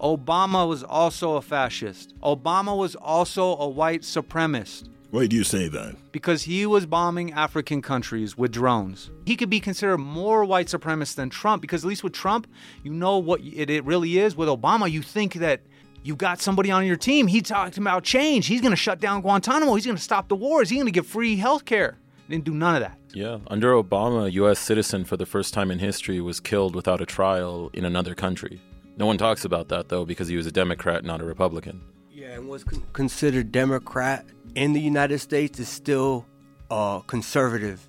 [0.00, 2.14] Obama was also a fascist.
[2.20, 5.96] Obama was also a white supremacist Why do you say that?
[6.12, 9.10] because he was bombing African countries with drones.
[9.24, 12.46] He could be considered more white supremacist than Trump because at least with Trump,
[12.82, 14.36] you know what it, it really is.
[14.36, 15.60] With Obama, you think that
[16.04, 17.26] you got somebody on your team.
[17.26, 18.46] He talked about change.
[18.46, 19.74] He's going to shut down Guantanamo.
[19.74, 20.68] He's going to stop the wars.
[20.68, 21.96] He's going to give free health care.
[22.28, 22.98] Didn't do none of that.
[23.14, 23.38] Yeah.
[23.48, 24.58] Under Obama, a U.S.
[24.58, 28.60] citizen for the first time in history was killed without a trial in another country.
[28.98, 31.82] No one talks about that, though, because he was a Democrat, not a Republican.
[32.10, 36.26] Yeah, and what's con- considered Democrat in the United States is still
[36.70, 37.86] uh, conservative.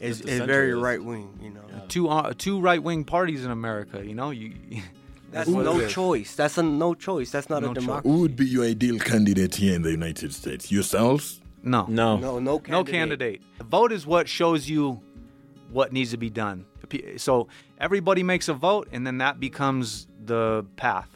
[0.00, 1.60] Is, Just the is center very right wing, you know.
[1.88, 4.04] Two uh, two right wing parties in America.
[4.04, 4.52] You know, you.
[5.32, 6.36] That's what no choice.
[6.36, 7.30] That's a no choice.
[7.30, 7.82] That's not No a choice.
[7.84, 8.08] democracy.
[8.08, 10.70] Who would be your ideal candidate here in the United States?
[10.70, 11.40] Yourselves?
[11.62, 11.86] No.
[11.88, 12.16] No.
[12.18, 12.70] No, no candidate.
[12.70, 13.42] No candidate.
[13.58, 15.00] The vote is what shows you
[15.70, 16.66] what needs to be done.
[17.16, 21.08] So everybody makes a vote, and then that becomes the path.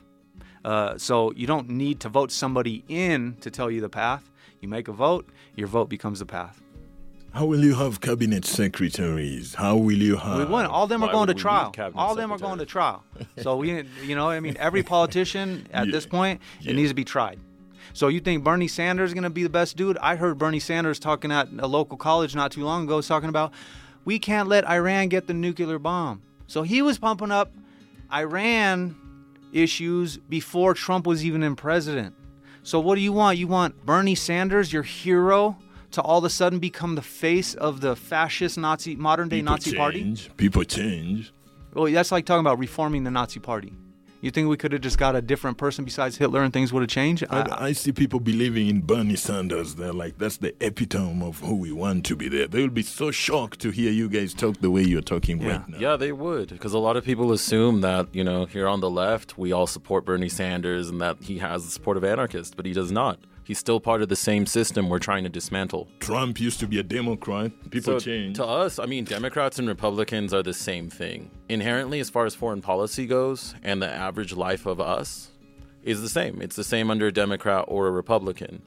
[0.64, 4.31] Uh, so you don't need to vote somebody in to tell you the path.
[4.62, 6.62] You make a vote, your vote becomes the path.
[7.32, 9.54] How will you have cabinet secretaries?
[9.54, 10.38] How will you have?
[10.38, 10.64] we won.
[10.66, 11.92] All of them are going to would we need trial.
[11.94, 13.04] All of them are going to trial.
[13.42, 15.92] So we, you know, I mean, every politician at Yeah.
[15.92, 16.70] this point, Yeah.
[16.70, 17.38] it needs to be tried.
[17.92, 19.98] So you think Bernie Sanders is going to be the best dude?
[19.98, 23.52] I heard Bernie Sanders talking at a local college not too long ago, talking about
[24.06, 26.22] we can't let Iran get the nuclear bomb.
[26.46, 27.52] So he was pumping up
[28.12, 28.96] Iran
[29.52, 32.14] issues before Trump was even in president.
[32.62, 33.38] So what do you want?
[33.38, 35.56] You want Bernie Sanders, your hero,
[35.96, 39.52] to all of a sudden become the face of the fascist Nazi modern day People
[39.52, 40.02] Nazi party?
[40.02, 40.30] change.
[40.37, 41.32] People change.
[41.74, 43.72] Well, that's like talking about reforming the Nazi party.
[44.22, 46.80] You think we could have just got a different person besides Hitler and things would
[46.82, 47.24] have changed?
[47.30, 49.74] I- I, I see people believing in Bernie Sanders.
[49.74, 52.48] They're like, that's the epitome of who we want to be there.
[52.48, 55.48] They will be so shocked to hear you guys talk the way you're talking Yeah.
[55.59, 55.78] right now.
[55.78, 58.90] Yeah, they would, because a lot of people assume that you know here on the
[58.90, 62.64] left we all support Bernie Sanders and that he has the support of anarchists, but
[62.66, 63.18] he does not.
[63.46, 65.87] He's still part of the same system we're trying to dismantle.
[66.00, 67.52] Trump used to be a Democrat.
[67.70, 68.37] People So, change.
[68.38, 71.30] To us, I mean, Democrats and Republicans are the same thing.
[71.48, 75.30] Inherently, as far as foreign policy goes, and the average life of us
[75.85, 76.42] is the same.
[76.42, 78.62] It's the same under a Democrat or a Republican.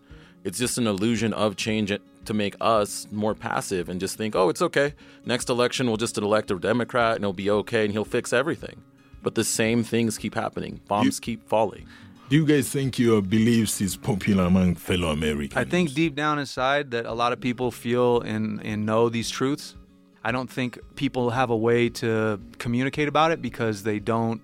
[0.46, 1.92] It's just an illusion of change
[2.24, 4.94] to make us more passive and just think, oh, it's okay.
[5.26, 8.82] Next election, we'll just elect a Democrat and it'll be okay and he'll fix everything.
[9.22, 10.80] But the same things keep happening.
[10.88, 11.86] Bombs keep falling.
[12.30, 15.58] Do you guys think your beliefs is popular among fellow Americans?
[15.58, 19.32] I think deep down inside that a lot of people feel and, and know these
[19.32, 19.76] truths.
[20.24, 24.42] I don't think people have a way to communicate about it because they don't,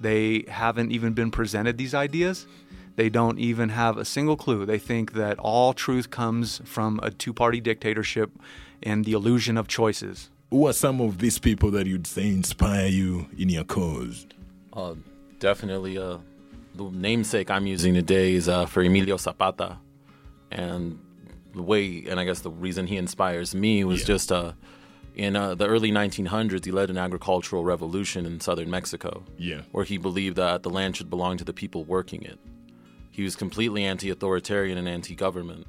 [0.00, 2.48] they haven't even been presented these ideas.
[2.96, 4.66] They don't even have a single clue.
[4.66, 8.32] They think that all truth comes from a two party dictatorship
[8.82, 10.30] and the illusion of choices.
[10.50, 14.26] Who are some of these people that you'd say inspire you in your cause?
[14.72, 14.94] Uh,
[15.38, 16.18] definitely, uh,
[16.88, 19.78] the namesake I'm using today is uh, for Emilio Zapata,
[20.50, 20.98] and
[21.54, 24.52] the way, and I guess the reason he inspires me was just uh,
[25.14, 29.62] in uh, the early 1900s, he led an agricultural revolution in southern Mexico, Yeah.
[29.72, 32.38] where he believed that the land should belong to the people working it.
[33.10, 35.66] He was completely anti-authoritarian and anti-government,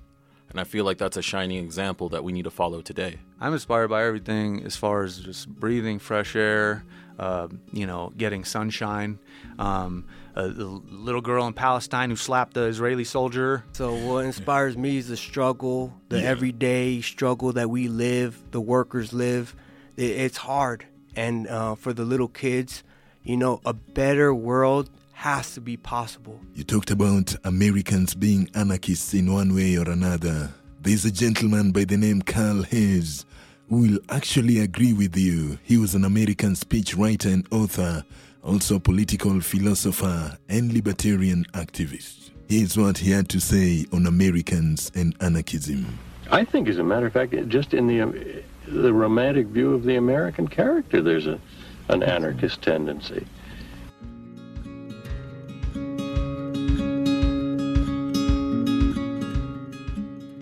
[0.50, 3.18] and I feel like that's a shining example that we need to follow today.
[3.40, 6.86] I'm inspired by everything as far as just breathing fresh air,
[7.20, 9.20] uh, you know, getting sunshine.
[9.60, 13.64] Um, a, the little girl in Palestine who slapped the Israeli soldier.
[13.74, 16.28] So what inspires me is the struggle, the Yeah.
[16.30, 19.56] everyday struggle that we live, the workers live.
[19.98, 22.84] It, it's hard, and uh, for the little kids,
[23.24, 26.40] you know, a better world has to be possible.
[26.56, 30.50] You talked about Americans being anarchists in one way or another.
[30.82, 33.41] There's a gentleman by the name Karl Hess who
[33.72, 35.58] will actually agree with you.
[35.64, 38.04] He was an American speechwriter and author,
[38.44, 42.32] also a political philosopher and libertarian activist.
[42.50, 45.98] Here's what he had to say on Americans and anarchism.
[46.30, 49.96] I think, as a matter of fact, just in the the romantic view of the
[49.96, 51.40] American character, there's a
[51.88, 53.26] an anarchist tendency.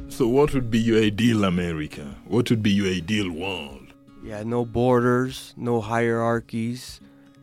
[0.10, 2.19] So, what would be your ideal America?
[2.30, 3.88] What would be your ideal world?
[4.24, 7.02] Yeah, no borders, no hierarchies.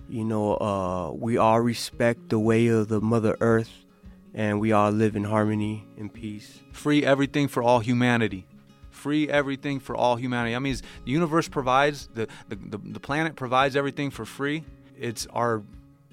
[0.09, 3.85] You know, uh, we all respect the way of the Mother Earth,
[4.33, 6.61] and we all live in harmony and peace.
[6.71, 8.47] Free everything for all humanity.
[8.91, 10.55] Free everything for all humanity.
[10.55, 14.63] I mean, the universe provides, the, the, the, the planet provides everything for free.
[14.97, 15.65] It's our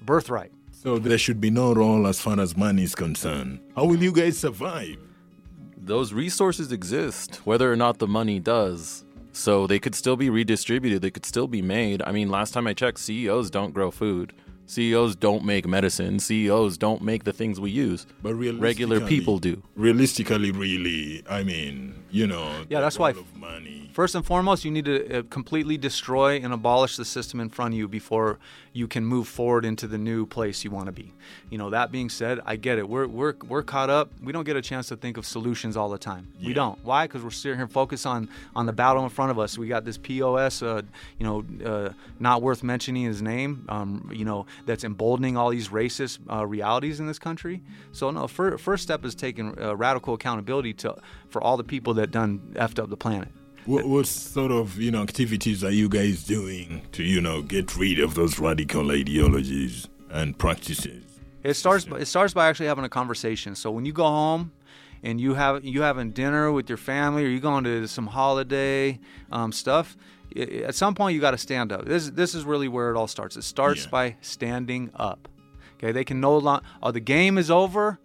[0.04, 0.50] birthright.
[0.72, 3.60] So, there should be no role as far as money is concerned.
[3.76, 4.98] How will you guys survive?
[5.86, 9.04] Those resources exist, whether or not the money does.
[9.32, 12.02] So they could still be redistributed, they could still be made.
[12.02, 14.32] I mean, last time I checked, CEOs don't grow food.
[14.66, 16.18] CEOs don't make medicine.
[16.18, 18.06] CEOs don't make the things we use.
[18.22, 19.62] But regular people do.
[19.76, 22.64] Realistically, really, I mean, you know.
[22.68, 23.14] Yeah, that's why.
[23.36, 23.90] money.
[23.92, 27.74] First and foremost, you need to uh, completely destroy and abolish the system in front
[27.74, 28.40] of you before
[28.72, 31.12] you can move forward into the new place you want to be.
[31.48, 32.88] You know, that being said, I get it.
[32.88, 34.10] We're we're we're caught up.
[34.20, 36.26] We don't get a chance to think of solutions all the time.
[36.44, 36.84] We don't.
[36.84, 37.06] Why?
[37.06, 39.56] Because we're sitting here focused on on the battle in front of us.
[39.56, 40.82] We got this POS, uh,
[41.20, 43.64] you know, uh, not worth mentioning his name.
[43.68, 47.62] Um, you know, that's emboldening all these racist uh, realities in this country.
[47.92, 50.96] So no, fir- first step is taking uh, radical accountability to
[51.28, 53.28] for all the people that done effed up the planet.
[53.66, 57.76] What, what sort of you know activities are you guys doing to you know get
[57.76, 61.02] rid of those radical ideologies and practices?
[61.42, 61.84] It starts.
[61.84, 63.54] By, it starts by actually having a conversation.
[63.54, 64.52] So when you go home,
[65.04, 68.98] and you have you having dinner with your family, or you going to some holiday
[69.30, 69.96] um, stuff,
[70.36, 71.84] at some point you got to stand up.
[71.84, 73.36] This this is really where it all starts.
[73.36, 75.28] It starts by standing up.
[75.78, 76.64] Okay, they can no longer.
[76.82, 77.98] Oh, the game is over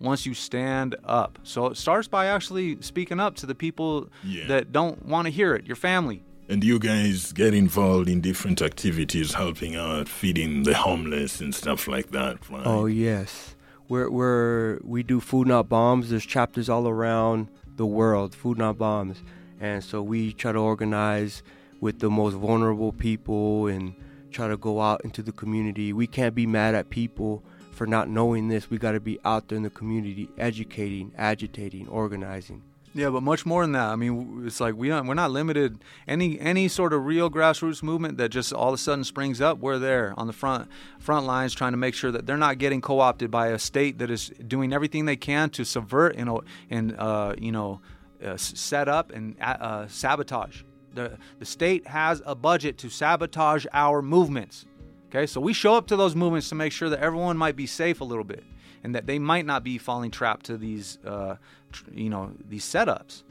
[0.00, 1.38] once you stand up.
[1.42, 4.46] So it starts by actually speaking up to the people Yeah.
[4.48, 5.66] that don't want to hear it.
[5.66, 6.22] Your family.
[6.48, 11.86] And you guys get involved in different activities, helping out, feeding the homeless and stuff
[11.86, 12.66] like that, right?
[12.66, 13.54] Oh yes,
[13.88, 16.10] we're we're we do food not bombs.
[16.10, 19.22] There's chapters all around the world, food not bombs,
[19.60, 21.42] and so we try to organize
[21.80, 23.94] with the most vulnerable people and
[24.30, 25.92] try to go out into the community.
[25.92, 28.70] We can't be mad at people for not knowing this.
[28.70, 32.62] We got to be out there in the community, educating, agitating, organizing.
[32.92, 33.86] Yeah, but much more than that.
[33.86, 35.78] I mean, it's like we don't, we're not limited.
[36.08, 39.58] Any any sort of real grassroots movement that just all of a sudden springs up,
[39.58, 42.80] we're there on the front front lines trying to make sure that they're not getting
[42.80, 46.96] co-opted by a state that is doing everything they can to subvert and uh, and
[46.98, 47.80] uh, you know
[48.24, 50.62] uh, set up and uh, sabotage.
[50.94, 54.66] The the state has a budget to sabotage our movements.
[55.08, 57.66] Okay, so we show up to those movements to make sure that everyone might be
[57.66, 58.44] safe a little bit.
[58.82, 61.36] and that they might not be falling trapped to these, uh,
[61.70, 63.24] tr- you know, these setups.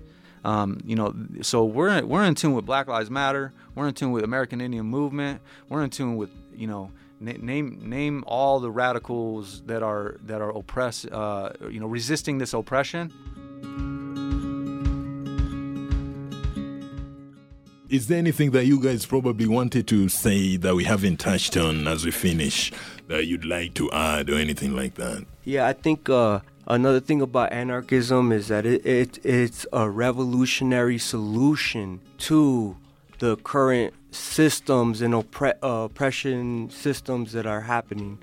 [0.44, 3.52] Um, you know, so we're we're in tune with Black Lives Matter.
[3.74, 5.42] We're in tune with American Indian Movement.
[5.68, 10.40] We're in tune with you know na- name name all the radicals that are that
[10.40, 13.12] are oppress uh, you know resisting this oppression.
[17.90, 21.88] Is there anything that you guys probably wanted to say that we haven't touched on
[21.88, 22.72] as we finish
[23.08, 25.26] that you'd like to add or anything like that?
[25.44, 31.00] Yeah, I think uh, another thing about anarchism is that it, it it's a revolutionary
[31.00, 32.78] solution to
[33.18, 38.20] the current systems and oppre- uh, oppression systems that are happening.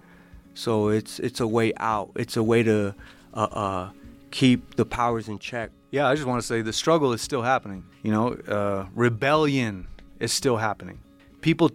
[0.55, 2.13] So it's it's a way out.
[2.15, 2.95] It's a way to
[3.35, 3.91] uh, uh,
[4.37, 5.71] keep the powers in check.
[5.91, 7.85] Yeah, I just want to say the struggle is still happening.
[8.03, 9.89] You know, uh, rebellion
[10.21, 11.01] is still happening.
[11.41, 11.71] People,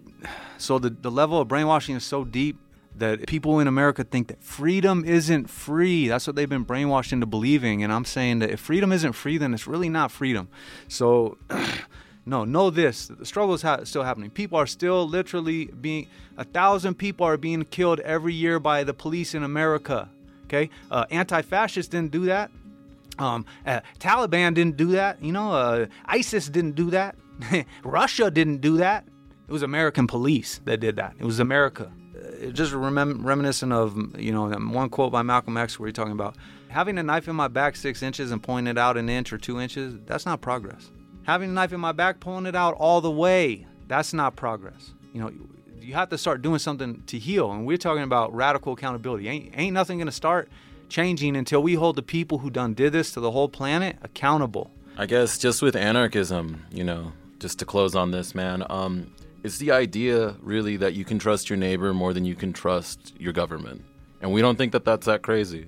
[0.60, 2.58] so the, the level of brainwashing is so deep
[2.96, 6.08] that people in America think that freedom isn't free.
[6.08, 7.84] That's what they've been brainwashed into believing.
[7.84, 10.48] And I'm saying that if freedom isn't free, then it's really not freedom.
[10.88, 11.40] So,
[12.28, 14.30] no, know this the struggle is ha- still happening.
[14.30, 16.08] People are still literally being,
[16.38, 20.10] a thousand people are being killed every year by the police in America.
[20.52, 20.70] Okay?
[20.90, 22.52] Uh, Anti fascists didn't do that.
[23.18, 25.24] Um, uh, Taliban didn't do that.
[25.24, 27.16] You know, uh, ISIS didn't do that.
[27.84, 29.08] Russia didn't do that.
[29.48, 31.16] It was American police that did that.
[31.20, 31.92] It was America.
[32.16, 36.12] Uh, just remem- reminiscent of you know one quote by Malcolm X where he's talking
[36.12, 36.36] about
[36.70, 39.38] having a knife in my back six inches and pointing it out an inch or
[39.38, 39.96] two inches.
[40.06, 40.92] That's not progress.
[41.24, 43.68] Having a knife in my back, pulling it out all the way.
[43.88, 44.94] That's not progress.
[45.14, 45.32] You know,
[45.82, 47.52] you have to start doing something to heal.
[47.52, 49.28] And we're talking about radical accountability.
[49.28, 50.50] Ain't ain't nothing gonna start
[50.90, 54.72] changing until we hold the people who done did this to the whole planet accountable.
[54.98, 59.12] I guess just with anarchism, you know, just to close on this, man, um,
[59.44, 63.14] it's the idea really that you can trust your neighbor more than you can trust
[63.18, 63.84] your government.
[64.22, 65.68] And we don't think that that's that crazy.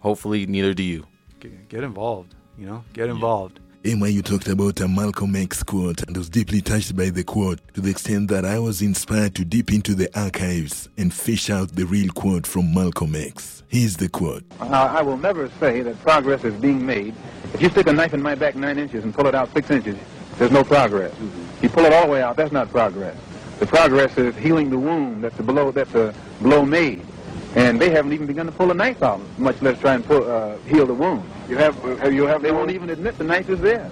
[0.00, 1.06] Hopefully, neither do you.
[1.40, 3.58] Get, get involved, you know, get involved.
[3.84, 7.60] Emma, you talked about a Malcolm X quote and was deeply touched by the quote
[7.74, 11.76] to the extent that I was inspired to dip into the archives and fish out
[11.76, 13.62] the real quote from Malcolm X.
[13.68, 14.42] Here's the quote.
[14.58, 17.14] Now, I will never say that progress is being made.
[17.54, 19.70] If you stick a knife in my back nine inches and pull it out six
[19.70, 19.96] inches,
[20.38, 21.12] there's no progress.
[21.12, 21.62] Mm-hmm.
[21.64, 23.16] You pull it all the way out, that's not progress.
[23.60, 27.06] The progress is healing the wound that's a blow, that's a blow made.
[27.54, 30.30] And they haven't even begun to pull a knife out, much less try and pull,
[30.30, 31.28] uh, heal the wound.
[31.48, 32.42] You have, uh, you have.
[32.42, 33.90] They won't even admit the knife is there.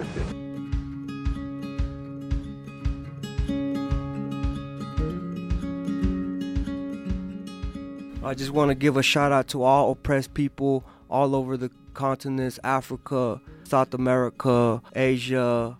[8.23, 11.71] I just want to give a shout out to all oppressed people all over the
[11.93, 15.77] continents Africa, South America, Asia,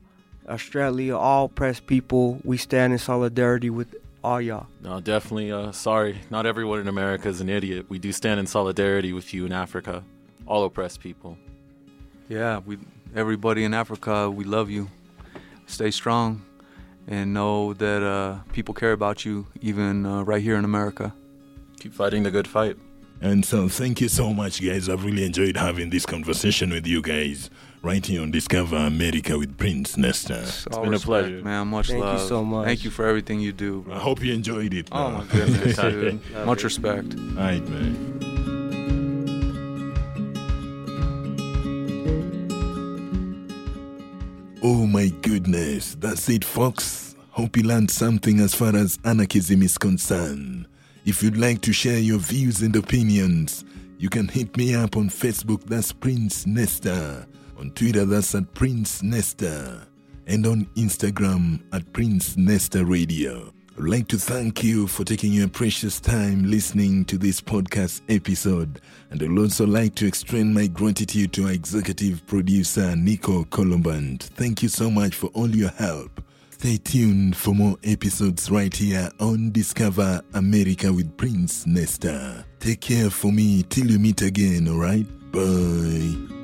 [0.47, 2.39] Australia, all oppressed people.
[2.43, 4.67] We stand in solidarity with all y'all.
[4.81, 5.51] No, definitely.
[5.51, 7.85] Uh, sorry, not everyone in America is an idiot.
[7.89, 10.03] We do stand in solidarity with you in Africa,
[10.45, 11.37] all oppressed people.
[12.29, 12.77] Yeah, we
[13.15, 14.89] everybody in Africa, we love you.
[15.65, 16.43] Stay strong,
[17.07, 21.13] and know that uh, people care about you, even uh, right here in America.
[21.79, 22.77] Keep fighting the good fight.
[23.19, 24.89] And so, thank you so much, guys.
[24.89, 27.49] I've really enjoyed having this conversation with you guys
[27.81, 30.41] right here on Discover America with Prince Nesta.
[30.41, 31.67] It's been a pleasure, man.
[31.67, 32.65] Much Thank you so much.
[32.65, 33.81] Thank you for everything you do.
[33.81, 33.95] Bro.
[33.95, 34.89] I hope you enjoyed it.
[34.91, 36.21] Oh my goodness, dude.
[36.45, 37.15] Much respect.
[37.15, 38.13] All right, man.
[44.63, 47.15] Oh my goodness, that's it, folks.
[47.29, 50.67] Hope you learned something as far as anarchism is concerned.
[51.05, 53.63] If you'd like to share your views and opinions,
[53.99, 57.27] you can hit me up on Facebook, that's Prince Nesta.
[57.57, 59.87] On Twitter, that's at Prince Nesta.
[60.27, 63.51] And on Instagram, at Prince Nesta Radio.
[63.77, 68.81] I'd like to thank you for taking your precious time listening to this podcast episode.
[69.11, 74.23] And I'd also like to extend my gratitude to our executive producer, Nico Colomband.
[74.23, 76.21] Thank you so much for all your help.
[76.49, 82.45] Stay tuned for more episodes right here on Discover America with Prince Nesta.
[82.59, 85.05] Take care for me till you meet again, alright?
[85.31, 86.36] Bye.